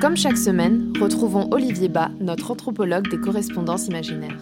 Comme 0.00 0.16
chaque 0.16 0.38
semaine, 0.38 0.94
retrouvons 0.98 1.50
Olivier 1.50 1.90
Bas, 1.90 2.10
notre 2.20 2.52
anthropologue 2.52 3.10
des 3.10 3.20
correspondances 3.20 3.86
imaginaires. 3.86 4.38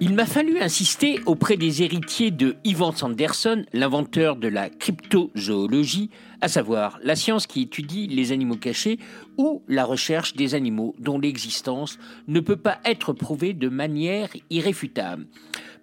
Il 0.00 0.14
m'a 0.14 0.24
fallu 0.24 0.60
insister 0.60 1.18
auprès 1.26 1.56
des 1.56 1.82
héritiers 1.82 2.30
de 2.30 2.54
Ivan 2.62 2.92
Sanderson, 2.92 3.64
l'inventeur 3.72 4.36
de 4.36 4.46
la 4.46 4.70
cryptozoologie, 4.70 6.10
à 6.40 6.46
savoir 6.46 7.00
la 7.02 7.16
science 7.16 7.48
qui 7.48 7.62
étudie 7.62 8.06
les 8.06 8.30
animaux 8.30 8.56
cachés 8.56 9.00
ou 9.36 9.64
la 9.66 9.84
recherche 9.84 10.34
des 10.34 10.54
animaux 10.54 10.94
dont 11.00 11.18
l'existence 11.18 11.98
ne 12.28 12.38
peut 12.38 12.56
pas 12.56 12.78
être 12.84 13.12
prouvée 13.12 13.52
de 13.52 13.68
manière 13.68 14.28
irréfutable. 14.48 15.26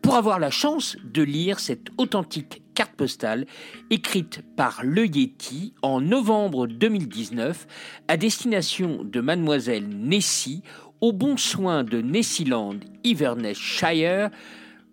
Pour 0.02 0.16
avoir 0.16 0.40
la 0.40 0.52
chance 0.52 0.96
de 1.04 1.22
lire 1.22 1.60
cette 1.60 1.90
authentique 1.98 2.62
carte 2.80 2.96
postale 2.96 3.46
écrite 3.90 4.42
par 4.56 4.80
Le 4.86 5.06
Yeti 5.06 5.74
en 5.82 6.00
novembre 6.00 6.66
2019 6.66 7.68
à 8.08 8.16
destination 8.16 9.04
de 9.04 9.20
mademoiselle 9.20 9.90
Nessie 9.90 10.64
au 11.02 11.12
bon 11.12 11.36
soin 11.36 11.84
de 11.84 12.00
Nessiland, 12.00 12.80
Inverness-Shire, 13.06 14.30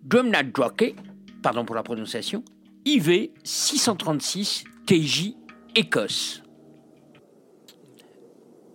Drumnadroke, 0.03 0.95
pardon 1.41 1.63
pour 1.63 1.75
la 1.77 1.83
prononciation, 1.83 2.43
IV 2.83 3.29
636 3.45 4.65
TJ 4.85 5.35
Écosse. 5.73 6.43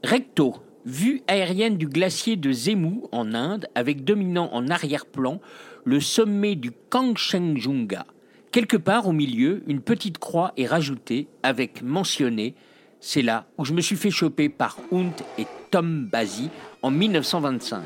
Recto, 0.03 0.55
vue 0.87 1.21
aérienne 1.29 1.77
du 1.77 1.87
glacier 1.87 2.37
de 2.37 2.51
Zemu 2.51 3.03
en 3.13 3.35
Inde 3.35 3.67
avec 3.75 4.05
dominant 4.05 4.49
en 4.55 4.69
arrière-plan 4.69 5.39
le 5.85 6.01
sommet 6.01 6.55
du 6.55 6.73
Kangchenjunga. 6.89 8.07
Quelque 8.53 8.77
part 8.77 9.09
au 9.09 9.13
milieu, 9.13 9.63
une 9.67 9.81
petite 9.81 10.19
croix 10.19 10.53
est 10.59 10.67
rajoutée 10.67 11.27
avec 11.43 11.81
mentionné 11.83 12.55
c'est 13.01 13.23
là 13.23 13.47
où 13.57 13.65
je 13.65 13.73
me 13.73 13.81
suis 13.81 13.97
fait 13.97 14.11
choper 14.11 14.51
par 14.51 14.77
Hunt 14.93 15.15
et 15.39 15.47
Tom 15.71 16.05
Basie 16.05 16.51
en 16.83 16.91
1925. 16.91 17.83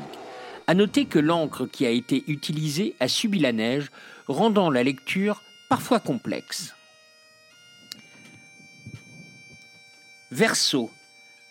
À 0.67 0.73
noter 0.73 1.05
que 1.05 1.19
l'encre 1.19 1.65
qui 1.65 1.85
a 1.85 1.89
été 1.89 2.25
utilisée 2.27 2.95
a 2.99 3.07
subi 3.07 3.39
la 3.39 3.53
neige, 3.53 3.89
rendant 4.27 4.69
la 4.69 4.83
lecture 4.83 5.41
parfois 5.69 6.01
complexe. 6.01 6.75
Verso, 10.31 10.91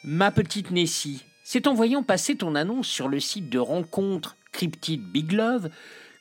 ma 0.05 0.31
petite 0.31 0.71
Nessie, 0.73 1.25
c'est 1.43 1.67
en 1.67 1.73
voyant 1.73 2.03
passer 2.03 2.37
ton 2.37 2.55
annonce 2.55 2.87
sur 2.87 3.09
le 3.09 3.19
site 3.19 3.49
de 3.49 3.59
rencontre 3.59 4.37
Cryptid 4.53 5.01
Big 5.01 5.33
Love 5.33 5.71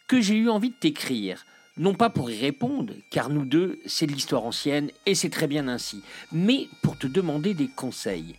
que 0.07 0.21
j'ai 0.21 0.35
eu 0.35 0.49
envie 0.49 0.69
de 0.69 0.75
t'écrire 0.75 1.45
non 1.77 1.93
pas 1.93 2.09
pour 2.09 2.31
y 2.31 2.39
répondre, 2.39 2.93
car 3.09 3.29
nous 3.29 3.45
deux, 3.45 3.79
c'est 3.85 4.07
de 4.07 4.13
l'histoire 4.13 4.45
ancienne 4.45 4.91
et 5.05 5.15
c'est 5.15 5.29
très 5.29 5.47
bien 5.47 5.67
ainsi, 5.67 6.01
mais 6.31 6.67
pour 6.81 6.97
te 6.97 7.07
demander 7.07 7.53
des 7.53 7.67
conseils. 7.67 8.35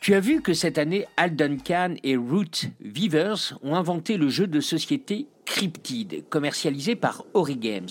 Tu 0.00 0.14
as 0.14 0.20
vu 0.20 0.40
que 0.42 0.52
cette 0.52 0.78
année, 0.78 1.06
Al 1.16 1.36
Duncan 1.36 1.94
et 2.02 2.16
Root 2.16 2.66
Weavers 2.80 3.58
ont 3.62 3.76
inventé 3.76 4.16
le 4.16 4.28
jeu 4.28 4.46
de 4.46 4.60
société 4.60 5.26
Cryptid, 5.44 6.24
commercialisé 6.28 6.96
par 6.96 7.24
Ori 7.34 7.56
Games. 7.56 7.88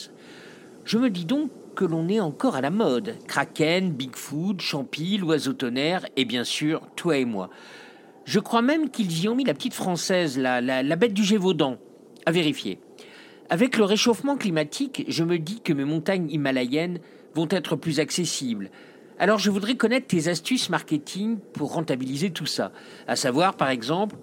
Je 0.84 0.98
me 0.98 1.10
dis 1.10 1.26
donc 1.26 1.52
que 1.76 1.86
l'on 1.86 2.10
est 2.10 2.20
encore 2.20 2.56
à 2.56 2.62
la 2.62 2.70
mode. 2.70 3.16
Kraken, 3.28 3.92
Bigfoot, 3.92 4.60
Champy, 4.60 5.18
l'oiseau 5.18 5.54
tonnerre 5.54 6.06
et 6.18 6.26
bien 6.26 6.44
sûr, 6.44 6.82
toi 6.96 7.18
et 7.18 7.26
moi. 7.26 7.50
Je 8.26 8.40
crois 8.40 8.62
même 8.62 8.90
qu'ils 8.90 9.24
y 9.24 9.30
ont 9.30 9.36
mis 9.36 9.46
la 9.46 9.54
petite 9.54 9.74
française, 9.74 10.38
la, 10.38 10.60
la, 10.60 10.84
la 10.84 10.96
bête 10.96 11.14
du 11.14 11.24
Gévaudan. 11.24 11.78
À 12.26 12.32
vérifier. 12.32 12.80
Avec 13.52 13.76
le 13.76 13.84
réchauffement 13.84 14.38
climatique, 14.38 15.04
je 15.10 15.26
me 15.26 15.38
dis 15.38 15.60
que 15.60 15.74
mes 15.74 15.84
montagnes 15.84 16.32
himalayennes 16.32 17.00
vont 17.36 17.50
être 17.50 17.76
plus 17.76 18.00
accessibles. 18.00 18.72
Alors 19.20 19.40
je 19.40 19.52
voudrais 19.52 19.76
connaître 19.76 20.08
tes 20.08 20.30
astuces 20.30 20.70
marketing 20.70 21.38
pour 21.52 21.74
rentabiliser 21.74 22.30
tout 22.30 22.46
ça. 22.46 22.72
À 23.08 23.18
savoir, 23.18 23.58
par 23.58 23.70
exemple, 23.70 24.16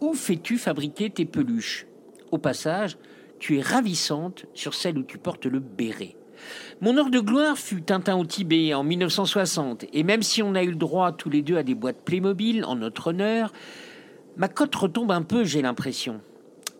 où 0.00 0.14
fais-tu 0.14 0.56
fabriquer 0.56 1.10
tes 1.10 1.24
peluches? 1.24 1.88
Au 2.30 2.38
passage, 2.38 2.96
tu 3.40 3.58
es 3.58 3.60
ravissante 3.60 4.46
sur 4.54 4.72
celle 4.72 4.98
où 4.98 5.02
tu 5.02 5.18
portes 5.18 5.46
le 5.46 5.58
béret. 5.58 6.14
Mon 6.80 6.96
heure 6.96 7.10
de 7.10 7.18
gloire 7.18 7.58
fut 7.58 7.82
Tintin 7.82 8.16
au 8.16 8.24
Tibet 8.24 8.72
en 8.72 8.84
1960, 8.84 9.86
et 9.92 10.04
même 10.04 10.22
si 10.22 10.44
on 10.44 10.54
a 10.54 10.62
eu 10.62 10.70
le 10.70 10.76
droit 10.76 11.10
tous 11.10 11.28
les 11.28 11.42
deux 11.42 11.56
à 11.56 11.64
des 11.64 11.74
boîtes 11.74 12.04
Playmobil 12.04 12.64
en 12.64 12.76
notre 12.76 13.08
honneur, 13.08 13.52
ma 14.36 14.46
cote 14.46 14.76
retombe 14.76 15.10
un 15.10 15.22
peu, 15.22 15.42
j'ai 15.42 15.60
l'impression. 15.60 16.20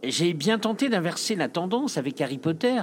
J'ai 0.09 0.34
bien 0.34 0.59
tenté 0.61 0.89
d'inverser 0.89 1.34
la 1.34 1.49
tendance 1.49 1.99
avec 1.99 2.21
Harry 2.21 2.39
Potter, 2.39 2.81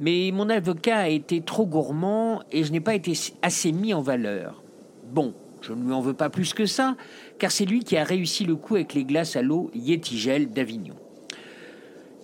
mais 0.00 0.30
mon 0.32 0.50
avocat 0.50 0.98
a 0.98 1.08
été 1.08 1.40
trop 1.40 1.64
gourmand 1.64 2.42
et 2.50 2.64
je 2.64 2.72
n'ai 2.72 2.80
pas 2.80 2.96
été 2.96 3.12
assez 3.40 3.70
mis 3.70 3.94
en 3.94 4.02
valeur. 4.02 4.64
Bon, 5.12 5.32
je 5.62 5.72
ne 5.72 5.84
lui 5.84 5.92
en 5.92 6.00
veux 6.00 6.14
pas 6.14 6.28
plus 6.28 6.54
que 6.54 6.66
ça, 6.66 6.96
car 7.38 7.52
c'est 7.52 7.66
lui 7.66 7.84
qui 7.84 7.96
a 7.96 8.02
réussi 8.02 8.44
le 8.44 8.56
coup 8.56 8.74
avec 8.74 8.94
les 8.94 9.04
glaces 9.04 9.36
à 9.36 9.42
l'eau 9.42 9.70
Yetigel 9.74 10.50
d'Avignon. 10.50 10.96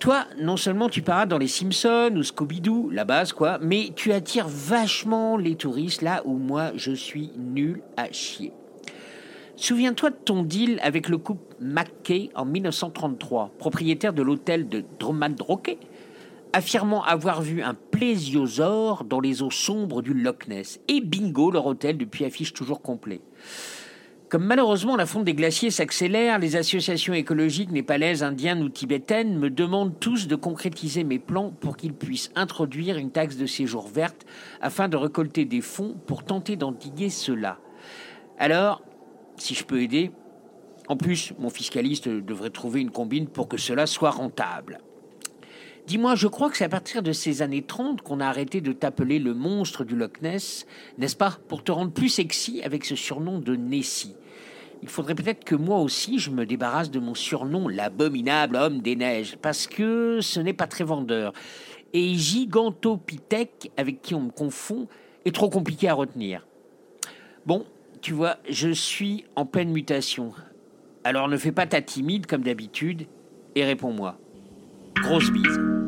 Toi, 0.01 0.25
non 0.41 0.57
seulement 0.57 0.89
tu 0.89 1.03
paras 1.03 1.27
dans 1.27 1.39
les 1.39 1.47
Simpsons 1.47 2.17
ou 2.17 2.25
Scooby-Doo, 2.25 2.91
la 2.91 3.05
base 3.05 3.33
quoi, 3.33 3.61
mais 3.63 3.91
tu 3.95 4.11
attires 4.11 4.49
vachement 4.49 5.37
les 5.37 5.55
touristes 5.55 6.03
là 6.03 6.23
où 6.25 6.37
moi 6.37 6.73
je 6.75 6.91
suis 6.91 7.31
nul 7.37 7.81
à 7.97 8.11
chier. 8.11 8.53
Souviens-toi 9.57 10.11
de 10.11 10.17
ton 10.17 10.43
deal 10.43 10.79
avec 10.83 11.09
le 11.09 11.19
couple 11.19 11.57
McKay 11.61 12.31
en 12.35 12.45
1933, 12.45 13.53
propriétaire 13.59 14.13
de 14.13 14.23
l'hôtel 14.23 14.69
de 14.69 14.83
Dromandroke, 14.99 15.77
affirmant 16.55 17.03
avoir 17.05 17.43
vu 17.43 17.63
un 17.63 17.75
plésiosaure 17.75 19.05
dans 19.05 19.21
les 19.21 19.43
eaux 19.43 19.51
sombres 19.51 20.03
du 20.03 20.15
Loch 20.15 20.49
Ness. 20.49 20.81
Et 20.89 21.01
bingo, 21.01 21.51
leur 21.51 21.67
hôtel 21.67 21.99
depuis 21.99 22.25
affiche 22.25 22.53
toujours 22.53 22.81
complet. 22.81 23.21
Comme 24.31 24.45
malheureusement 24.47 24.97
la 24.97 25.05
fonte 25.05 25.27
des 25.27 25.35
glaciers 25.35 25.71
s'accélère, 25.71 26.39
les 26.39 26.57
associations 26.57 27.13
écologiques 27.13 27.71
népalaises, 27.71 28.23
indiennes 28.23 28.63
ou 28.63 28.71
tibétaines 28.71 29.39
me 29.39 29.51
demandent 29.51 30.01
tous 30.01 30.27
de 30.27 30.37
concrétiser 30.37 31.05
mes 31.05 31.19
plans 31.19 31.51
pour 31.51 31.77
qu'ils 31.77 31.93
puissent 31.93 32.33
introduire 32.35 32.97
une 32.97 33.11
taxe 33.11 33.37
de 33.37 33.45
séjour 33.45 33.89
verte 33.89 34.25
afin 34.63 34.89
de 34.89 34.97
récolter 34.97 35.45
des 35.45 35.61
fonds 35.61 35.95
pour 36.07 36.25
tenter 36.25 36.57
d'endiguer 36.57 37.11
cela. 37.11 37.59
Alors, 38.39 38.83
si 39.43 39.55
je 39.55 39.65
peux 39.65 39.83
aider. 39.83 40.11
En 40.89 40.97
plus, 40.97 41.33
mon 41.39 41.51
fiscaliste 41.51 42.09
devrait 42.09 42.51
trouver 42.51 42.81
une 42.81 42.91
combine 42.91 43.27
pour 43.27 43.49
que 43.49 43.57
cela 43.57 43.87
soit 43.87 44.11
rentable. 44.11 44.79
Dis-moi, 45.87 46.15
je 46.15 46.29
crois 46.29 46.49
que 46.49 46.57
c'est 46.57 46.65
à 46.65 46.69
partir 46.69 47.03
de 47.03 47.13
ces 47.13 47.43
années 47.43 47.63
30 47.63 48.03
qu'on 48.03 48.21
a 48.21 48.27
arrêté 48.27 48.61
de 48.61 48.73
t'appeler 48.73 49.19
le 49.19 49.35
monstre 49.35 49.85
du 49.85 49.97
Loch 49.97 50.23
Ness, 50.23 50.65
n'est-ce 50.97 51.17
pas, 51.17 51.39
pour 51.49 51.65
te 51.65 51.73
rendre 51.73 51.93
plus 51.93 52.09
sexy 52.09 52.63
avec 52.63 52.85
ce 52.85 52.95
surnom 52.95 53.41
de 53.41 53.57
Nessie. 53.57 54.15
Il 54.83 54.89
faudrait 54.89 55.15
peut-être 55.15 55.45
que 55.45 55.57
moi 55.57 55.79
aussi 55.79 56.19
je 56.19 56.31
me 56.31 56.47
débarrasse 56.47 56.91
de 56.91 57.01
mon 57.01 57.15
surnom, 57.15 57.69
l'abominable 57.69 58.57
homme 58.57 58.81
des 58.81 58.95
neiges, 58.95 59.37
parce 59.43 59.67
que 59.67 60.21
ce 60.21 60.39
n'est 60.39 60.53
pas 60.53 60.69
très 60.69 60.85
vendeur. 60.85 61.33
Et 61.93 62.15
Gigantopithèque, 62.15 63.73
avec 63.77 64.03
qui 64.03 64.15
on 64.15 64.23
me 64.23 64.31
confond, 64.31 64.87
est 65.25 65.35
trop 65.35 65.51
compliqué 65.51 65.89
à 65.89 65.95
retenir. 65.95 66.47
Bon, 67.45 67.67
tu 68.03 68.13
vois, 68.13 68.37
je 68.51 68.69
suis 68.71 69.25
en 69.37 69.47
pleine 69.47 69.71
mutation. 69.71 70.33
Alors 71.05 71.29
ne 71.29 71.37
fais 71.37 71.53
pas 71.53 71.67
ta 71.67 71.81
timide 71.81 72.27
comme 72.27 72.43
d'habitude 72.43 73.07
et 73.55 73.65
réponds-moi. 73.65 74.19
Grosse 74.97 75.31
bise. 75.31 75.82